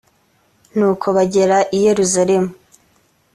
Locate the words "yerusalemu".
1.85-2.51